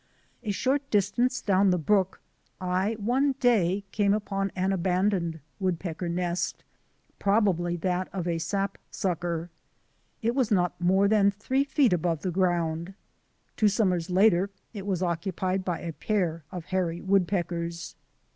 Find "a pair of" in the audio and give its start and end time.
15.81-16.65